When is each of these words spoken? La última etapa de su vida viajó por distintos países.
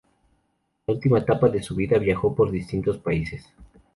La 0.87 0.95
última 0.95 1.19
etapa 1.19 1.47
de 1.47 1.61
su 1.61 1.75
vida 1.75 1.99
viajó 1.99 2.33
por 2.33 2.49
distintos 2.49 2.97
países. 2.97 3.53